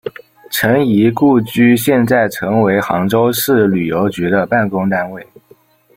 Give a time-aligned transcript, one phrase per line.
[0.49, 5.23] 陈仪故居现在成为杭州市旅游局的办公单位。